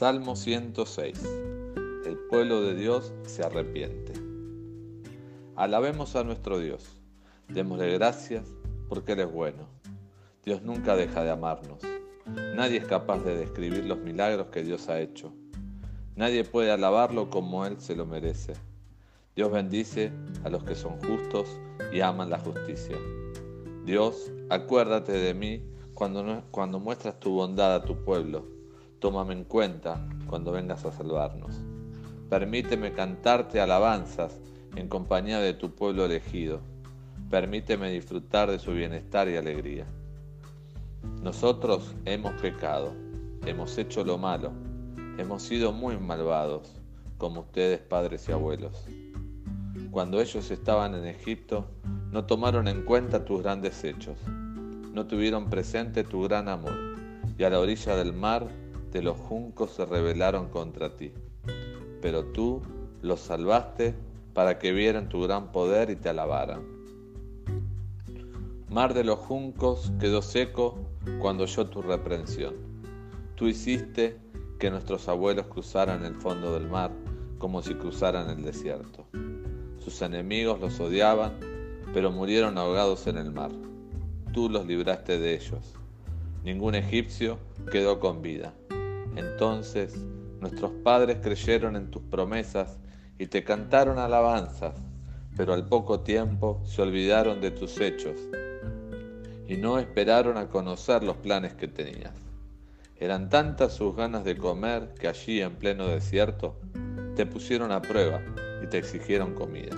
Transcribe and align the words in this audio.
Salmo 0.00 0.34
106. 0.34 1.22
El 2.06 2.16
pueblo 2.30 2.62
de 2.62 2.74
Dios 2.74 3.12
se 3.26 3.44
arrepiente. 3.44 4.14
Alabemos 5.56 6.16
a 6.16 6.24
nuestro 6.24 6.58
Dios. 6.58 6.98
Démosle 7.48 7.92
gracias 7.98 8.48
porque 8.88 9.12
Él 9.12 9.20
es 9.20 9.30
bueno. 9.30 9.68
Dios 10.42 10.62
nunca 10.62 10.96
deja 10.96 11.22
de 11.22 11.28
amarnos. 11.28 11.82
Nadie 12.24 12.78
es 12.78 12.86
capaz 12.86 13.18
de 13.24 13.36
describir 13.36 13.84
los 13.84 13.98
milagros 13.98 14.46
que 14.46 14.62
Dios 14.62 14.88
ha 14.88 14.98
hecho. 14.98 15.34
Nadie 16.16 16.44
puede 16.44 16.70
alabarlo 16.70 17.28
como 17.28 17.66
Él 17.66 17.78
se 17.78 17.94
lo 17.94 18.06
merece. 18.06 18.54
Dios 19.36 19.52
bendice 19.52 20.12
a 20.44 20.48
los 20.48 20.64
que 20.64 20.76
son 20.76 20.98
justos 21.02 21.46
y 21.92 22.00
aman 22.00 22.30
la 22.30 22.38
justicia. 22.38 22.96
Dios, 23.84 24.32
acuérdate 24.48 25.12
de 25.12 25.34
mí 25.34 25.62
cuando, 25.92 26.42
cuando 26.50 26.80
muestras 26.80 27.20
tu 27.20 27.32
bondad 27.32 27.74
a 27.74 27.84
tu 27.84 28.02
pueblo. 28.02 28.59
Tómame 29.00 29.32
en 29.32 29.44
cuenta 29.44 29.98
cuando 30.28 30.52
vengas 30.52 30.84
a 30.84 30.92
salvarnos. 30.92 31.58
Permíteme 32.28 32.92
cantarte 32.92 33.58
alabanzas 33.58 34.38
en 34.76 34.88
compañía 34.88 35.40
de 35.40 35.54
tu 35.54 35.74
pueblo 35.74 36.04
elegido. 36.04 36.60
Permíteme 37.30 37.90
disfrutar 37.90 38.50
de 38.50 38.58
su 38.58 38.72
bienestar 38.72 39.26
y 39.30 39.36
alegría. 39.36 39.86
Nosotros 41.22 41.94
hemos 42.04 42.32
pecado, 42.42 42.92
hemos 43.46 43.78
hecho 43.78 44.04
lo 44.04 44.18
malo, 44.18 44.52
hemos 45.16 45.44
sido 45.44 45.72
muy 45.72 45.96
malvados, 45.96 46.74
como 47.16 47.40
ustedes 47.40 47.80
padres 47.80 48.28
y 48.28 48.32
abuelos. 48.32 48.84
Cuando 49.90 50.20
ellos 50.20 50.50
estaban 50.50 50.94
en 50.94 51.06
Egipto, 51.06 51.66
no 52.12 52.26
tomaron 52.26 52.68
en 52.68 52.82
cuenta 52.82 53.24
tus 53.24 53.42
grandes 53.42 53.82
hechos, 53.82 54.18
no 54.92 55.06
tuvieron 55.06 55.48
presente 55.48 56.04
tu 56.04 56.22
gran 56.22 56.48
amor, 56.48 56.78
y 57.38 57.44
a 57.44 57.50
la 57.50 57.60
orilla 57.60 57.96
del 57.96 58.12
mar 58.12 58.46
de 58.92 59.02
los 59.02 59.16
juncos 59.16 59.72
se 59.72 59.86
rebelaron 59.86 60.48
contra 60.48 60.96
ti. 60.96 61.12
Pero 62.02 62.24
tú 62.24 62.62
los 63.02 63.20
salvaste 63.20 63.94
para 64.34 64.58
que 64.58 64.72
vieran 64.72 65.08
tu 65.08 65.22
gran 65.22 65.52
poder 65.52 65.90
y 65.90 65.96
te 65.96 66.08
alabaran. 66.08 66.62
Mar 68.68 68.94
de 68.94 69.04
los 69.04 69.18
juncos 69.18 69.92
quedó 69.98 70.22
seco 70.22 70.78
cuando 71.20 71.44
oyó 71.44 71.66
tu 71.66 71.82
reprensión. 71.82 72.54
Tú 73.34 73.48
hiciste 73.48 74.16
que 74.58 74.70
nuestros 74.70 75.08
abuelos 75.08 75.46
cruzaran 75.46 76.04
el 76.04 76.14
fondo 76.14 76.52
del 76.52 76.68
mar 76.68 76.92
como 77.38 77.62
si 77.62 77.74
cruzaran 77.74 78.28
el 78.30 78.44
desierto. 78.44 79.06
Sus 79.82 80.02
enemigos 80.02 80.60
los 80.60 80.78
odiaban, 80.78 81.32
pero 81.92 82.12
murieron 82.12 82.58
ahogados 82.58 83.06
en 83.06 83.16
el 83.16 83.32
mar. 83.32 83.50
Tú 84.32 84.48
los 84.48 84.66
libraste 84.66 85.18
de 85.18 85.34
ellos. 85.34 85.74
Ningún 86.44 86.74
egipcio 86.74 87.38
quedó 87.72 87.98
con 87.98 88.22
vida. 88.22 88.52
Entonces 89.16 89.96
nuestros 90.40 90.72
padres 90.82 91.18
creyeron 91.22 91.76
en 91.76 91.90
tus 91.90 92.02
promesas 92.02 92.78
y 93.18 93.26
te 93.26 93.44
cantaron 93.44 93.98
alabanzas, 93.98 94.74
pero 95.36 95.52
al 95.52 95.66
poco 95.66 96.00
tiempo 96.00 96.62
se 96.64 96.82
olvidaron 96.82 97.40
de 97.40 97.50
tus 97.50 97.80
hechos 97.80 98.16
y 99.46 99.56
no 99.56 99.78
esperaron 99.78 100.36
a 100.36 100.48
conocer 100.48 101.02
los 101.02 101.16
planes 101.16 101.54
que 101.54 101.68
tenías. 101.68 102.14
Eran 102.96 103.28
tantas 103.28 103.74
sus 103.74 103.96
ganas 103.96 104.24
de 104.24 104.36
comer 104.36 104.94
que 104.98 105.08
allí 105.08 105.40
en 105.40 105.56
pleno 105.56 105.88
desierto 105.88 106.60
te 107.16 107.26
pusieron 107.26 107.72
a 107.72 107.82
prueba 107.82 108.20
y 108.62 108.66
te 108.66 108.78
exigieron 108.78 109.34
comida. 109.34 109.76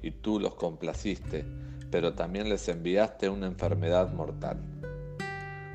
Y 0.00 0.10
tú 0.10 0.38
los 0.38 0.54
complaciste, 0.54 1.44
pero 1.90 2.14
también 2.14 2.48
les 2.48 2.68
enviaste 2.68 3.28
una 3.28 3.46
enfermedad 3.46 4.12
mortal. 4.12 4.58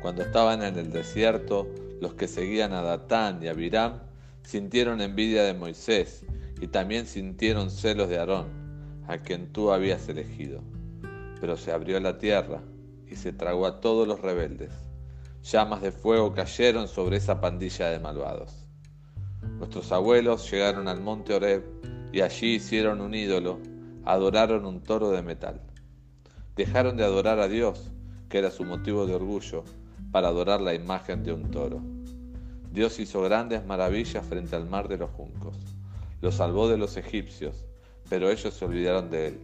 Cuando 0.00 0.22
estaban 0.22 0.62
en 0.62 0.78
el 0.78 0.90
desierto, 0.90 1.68
los 2.00 2.14
que 2.14 2.26
seguían 2.26 2.72
a 2.72 2.80
Datán 2.80 3.42
y 3.42 3.48
a 3.48 3.52
Biram 3.52 4.00
sintieron 4.42 5.02
envidia 5.02 5.44
de 5.44 5.52
Moisés 5.52 6.24
y 6.60 6.68
también 6.68 7.06
sintieron 7.06 7.70
celos 7.70 8.08
de 8.08 8.18
Aarón, 8.18 8.48
a 9.06 9.18
quien 9.18 9.52
tú 9.52 9.72
habías 9.72 10.08
elegido. 10.08 10.62
Pero 11.40 11.58
se 11.58 11.72
abrió 11.72 12.00
la 12.00 12.16
tierra 12.16 12.62
y 13.06 13.16
se 13.16 13.32
tragó 13.32 13.66
a 13.66 13.80
todos 13.80 14.08
los 14.08 14.20
rebeldes. 14.20 14.72
Llamas 15.42 15.82
de 15.82 15.92
fuego 15.92 16.32
cayeron 16.32 16.88
sobre 16.88 17.18
esa 17.18 17.40
pandilla 17.40 17.88
de 17.88 17.98
malvados. 17.98 18.66
Nuestros 19.58 19.92
abuelos 19.92 20.50
llegaron 20.50 20.88
al 20.88 21.00
monte 21.00 21.34
Oreb 21.34 21.62
y 22.12 22.22
allí 22.22 22.54
hicieron 22.54 23.02
un 23.02 23.14
ídolo, 23.14 23.58
adoraron 24.04 24.64
un 24.64 24.82
toro 24.82 25.10
de 25.10 25.22
metal. 25.22 25.60
Dejaron 26.56 26.96
de 26.96 27.04
adorar 27.04 27.38
a 27.38 27.48
Dios, 27.48 27.90
que 28.28 28.38
era 28.38 28.50
su 28.50 28.64
motivo 28.64 29.06
de 29.06 29.14
orgullo, 29.14 29.64
para 30.10 30.28
adorar 30.28 30.60
la 30.60 30.74
imagen 30.74 31.22
de 31.22 31.32
un 31.32 31.50
toro. 31.50 31.80
Dios 32.72 32.98
hizo 32.98 33.22
grandes 33.22 33.64
maravillas 33.64 34.24
frente 34.24 34.56
al 34.56 34.68
mar 34.68 34.88
de 34.88 34.98
los 34.98 35.10
juncos. 35.10 35.56
Lo 36.20 36.32
salvó 36.32 36.68
de 36.68 36.78
los 36.78 36.96
egipcios, 36.96 37.66
pero 38.08 38.30
ellos 38.30 38.54
se 38.54 38.64
olvidaron 38.64 39.10
de 39.10 39.28
él. 39.28 39.40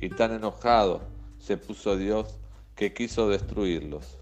Y 0.00 0.08
tan 0.10 0.32
enojado 0.32 1.00
se 1.38 1.56
puso 1.56 1.96
Dios 1.96 2.38
que 2.74 2.92
quiso 2.92 3.28
destruirlos. 3.28 4.18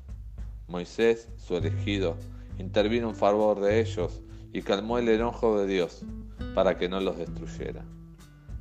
Moisés, 0.69 1.29
su 1.37 1.57
elegido, 1.57 2.17
intervino 2.59 3.09
en 3.11 3.15
favor 3.15 3.61
de 3.61 3.81
ellos 3.81 4.21
y 4.53 4.63
calmó 4.63 4.99
el 4.99 5.09
enojo 5.09 5.59
de 5.59 5.67
Dios 5.67 6.03
para 6.55 6.79
que 6.79 6.89
no 6.89 7.01
los 7.01 7.19
destruyera. 7.19 7.85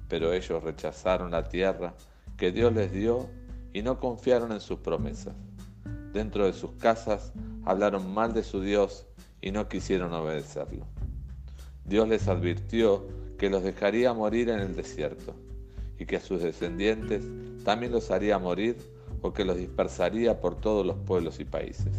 Pero 0.09 0.33
ellos 0.33 0.63
rechazaron 0.63 1.31
la 1.31 1.47
tierra 1.47 1.93
que 2.37 2.51
Dios 2.51 2.73
les 2.73 2.91
dio 2.91 3.29
y 3.73 3.81
no 3.81 3.99
confiaron 3.99 4.51
en 4.51 4.61
sus 4.61 4.79
promesas 4.79 5.35
dentro 6.13 6.45
de 6.45 6.53
sus 6.53 6.71
casas 6.73 7.33
hablaron 7.65 8.13
mal 8.13 8.33
de 8.33 8.43
su 8.43 8.61
Dios 8.61 9.05
y 9.41 9.51
no 9.51 9.67
quisieron 9.67 10.13
obedecerlo. 10.13 10.85
Dios 11.83 12.07
les 12.07 12.27
advirtió 12.27 13.05
que 13.37 13.49
los 13.49 13.63
dejaría 13.63 14.13
morir 14.13 14.49
en 14.49 14.59
el 14.59 14.75
desierto 14.75 15.35
y 15.99 16.05
que 16.05 16.17
a 16.17 16.21
sus 16.21 16.41
descendientes 16.41 17.25
también 17.65 17.91
los 17.91 18.11
haría 18.11 18.39
morir 18.39 18.77
o 19.21 19.33
que 19.33 19.43
los 19.43 19.57
dispersaría 19.57 20.39
por 20.39 20.55
todos 20.55 20.85
los 20.85 20.97
pueblos 20.97 21.39
y 21.39 21.45
países. 21.45 21.93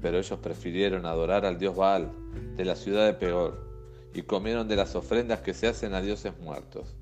Pero 0.00 0.18
ellos 0.18 0.38
prefirieron 0.38 1.06
adorar 1.06 1.44
al 1.44 1.58
dios 1.58 1.74
Baal 1.74 2.10
de 2.56 2.64
la 2.64 2.76
ciudad 2.76 3.06
de 3.06 3.14
Peor 3.14 3.66
y 4.14 4.22
comieron 4.22 4.68
de 4.68 4.76
las 4.76 4.94
ofrendas 4.94 5.40
que 5.40 5.54
se 5.54 5.66
hacen 5.66 5.94
a 5.94 6.00
dioses 6.00 6.38
muertos. 6.38 6.94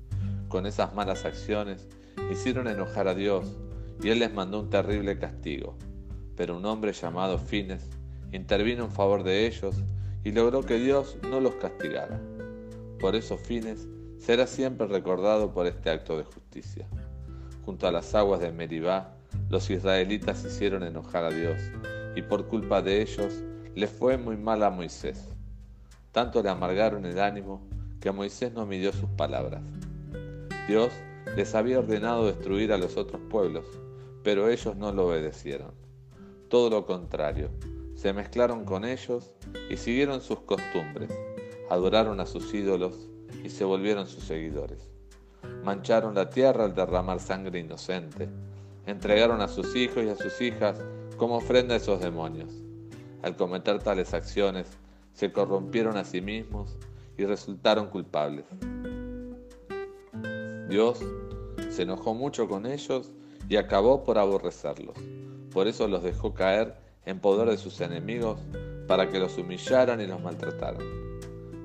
Con 0.47 0.65
esas 0.65 0.93
malas 0.95 1.25
acciones 1.25 1.87
hicieron 2.31 2.67
enojar 2.67 3.07
a 3.07 3.13
Dios 3.13 3.45
y 4.01 4.09
él 4.09 4.19
les 4.19 4.33
mandó 4.33 4.59
un 4.59 4.69
terrible 4.69 5.17
castigo. 5.17 5.75
Pero 6.35 6.57
un 6.57 6.65
hombre 6.65 6.93
llamado 6.93 7.37
Fines 7.39 7.89
intervino 8.31 8.85
en 8.85 8.91
favor 8.91 9.23
de 9.23 9.47
ellos 9.47 9.75
y 10.23 10.31
logró 10.31 10.61
que 10.61 10.77
Dios 10.77 11.17
no 11.29 11.39
los 11.39 11.55
castigara. 11.55 12.19
Por 12.99 13.15
eso 13.15 13.37
Fines 13.37 13.87
será 14.17 14.47
siempre 14.47 14.87
recordado 14.87 15.53
por 15.53 15.67
este 15.67 15.89
acto 15.89 16.17
de 16.17 16.23
justicia. 16.23 16.85
Junto 17.65 17.87
a 17.87 17.91
las 17.91 18.13
aguas 18.15 18.39
de 18.39 18.51
Meribá, 18.51 19.13
los 19.49 19.69
israelitas 19.69 20.43
hicieron 20.45 20.83
enojar 20.83 21.23
a 21.23 21.29
Dios 21.29 21.59
y 22.15 22.21
por 22.21 22.47
culpa 22.47 22.81
de 22.81 23.01
ellos 23.01 23.43
le 23.75 23.87
fue 23.87 24.17
muy 24.17 24.37
mal 24.37 24.63
a 24.63 24.69
Moisés. 24.69 25.29
Tanto 26.11 26.41
le 26.41 26.49
amargaron 26.49 27.05
el 27.05 27.19
ánimo 27.19 27.61
que 28.01 28.11
Moisés 28.11 28.53
no 28.53 28.65
midió 28.65 28.91
sus 28.91 29.09
palabras. 29.11 29.61
Dios 30.67 30.91
les 31.35 31.55
había 31.55 31.79
ordenado 31.79 32.25
destruir 32.25 32.71
a 32.71 32.77
los 32.77 32.97
otros 32.97 33.21
pueblos, 33.29 33.65
pero 34.23 34.49
ellos 34.49 34.75
no 34.75 34.91
lo 34.91 35.07
obedecieron. 35.07 35.71
Todo 36.49 36.69
lo 36.69 36.85
contrario, 36.85 37.49
se 37.95 38.13
mezclaron 38.13 38.63
con 38.63 38.85
ellos 38.85 39.31
y 39.69 39.77
siguieron 39.77 40.21
sus 40.21 40.39
costumbres, 40.41 41.09
adoraron 41.69 42.19
a 42.19 42.25
sus 42.25 42.53
ídolos 42.53 43.09
y 43.43 43.49
se 43.49 43.65
volvieron 43.65 44.07
sus 44.07 44.23
seguidores. 44.23 44.89
Mancharon 45.63 46.15
la 46.15 46.29
tierra 46.29 46.65
al 46.65 46.75
derramar 46.75 47.19
sangre 47.19 47.59
inocente, 47.59 48.29
entregaron 48.85 49.41
a 49.41 49.47
sus 49.47 49.75
hijos 49.75 50.03
y 50.03 50.09
a 50.09 50.15
sus 50.15 50.39
hijas 50.41 50.79
como 51.17 51.37
ofrenda 51.37 51.73
a 51.73 51.77
esos 51.77 51.99
demonios. 51.99 52.51
Al 53.23 53.35
cometer 53.35 53.79
tales 53.79 54.13
acciones, 54.13 54.67
se 55.13 55.31
corrompieron 55.31 55.97
a 55.97 56.03
sí 56.03 56.21
mismos 56.21 56.77
y 57.17 57.25
resultaron 57.25 57.87
culpables. 57.87 58.45
Dios 60.69 60.99
se 61.77 61.83
enojó 61.83 62.15
mucho 62.15 62.47
con 62.47 62.65
ellos 62.65 63.11
y 63.47 63.55
acabó 63.55 64.03
por 64.03 64.17
aborrecerlos. 64.17 64.97
Por 65.53 65.67
eso 65.67 65.87
los 65.87 66.01
dejó 66.01 66.33
caer 66.33 66.73
en 67.05 67.19
poder 67.19 67.47
de 67.49 67.57
sus 67.57 67.81
enemigos 67.81 68.39
para 68.87 69.11
que 69.11 69.19
los 69.19 69.37
humillaran 69.37 70.01
y 70.01 70.07
los 70.07 70.19
maltrataran. 70.19 70.81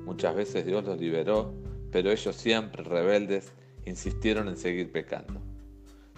Muchas 0.04 0.34
veces 0.34 0.66
Dios 0.66 0.84
los 0.84 1.00
liberó, 1.00 1.54
pero 1.90 2.10
ellos 2.10 2.36
siempre 2.36 2.82
rebeldes 2.82 3.54
insistieron 3.86 4.48
en 4.48 4.58
seguir 4.58 4.92
pecando. 4.92 5.40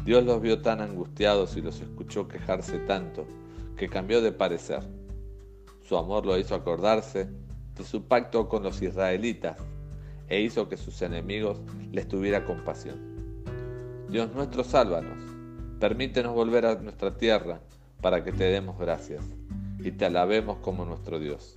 Dios 0.05 0.25
los 0.25 0.41
vio 0.43 0.61
tan 0.61 0.81
angustiados 0.81 1.57
y 1.57 1.61
los 1.61 1.81
escuchó 1.81 2.27
quejarse 2.27 2.81
tanto 2.81 3.25
que 3.77 3.89
cambió 3.89 4.21
de 4.21 4.33
parecer. 4.33 4.83
Su 5.83 5.97
amor 5.97 6.27
lo 6.27 6.37
hizo 6.37 6.57
acordarse 6.57 7.29
de 7.77 7.85
su 7.85 8.03
pacto 8.09 8.49
con 8.49 8.65
los 8.65 8.83
israelitas 8.83 9.57
e 10.27 10.41
hizo 10.41 10.69
que 10.69 10.77
sus 10.77 11.01
enemigos 11.01 11.61
les 11.93 12.09
tuviera 12.09 12.45
compasión. 12.45 13.14
Dios 14.15 14.33
nuestro, 14.33 14.63
sálvanos 14.63 15.19
Permítenos 15.81 16.35
volver 16.35 16.67
a 16.67 16.77
nuestra 16.77 17.17
tierra 17.17 17.59
para 18.01 18.23
que 18.23 18.31
te 18.31 18.45
demos 18.45 18.79
gracias. 18.79 19.25
y 19.81 19.91
te 19.91 20.05
alabemos 20.05 20.59
como 20.59 20.85
nuestro 20.85 21.19
Dios. 21.19 21.57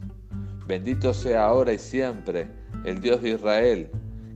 Bendito 0.66 1.14
sea 1.14 1.46
ahora 1.46 1.72
y 1.72 1.78
siempre 1.78 2.50
el 2.84 3.00
Dios 3.00 3.22
de 3.22 3.30
Israel, 3.36 3.92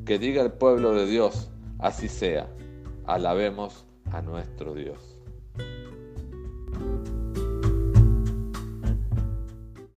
que 0.06 0.20
diga 0.20 0.44
el 0.44 0.52
pueblo 0.52 0.94
de 0.94 1.08
Dios, 1.08 1.50
así 1.80 2.08
sea, 2.08 2.48
alabemos 3.08 3.88
a 4.12 4.22
nuestro 4.22 4.76
Dios. 4.76 5.20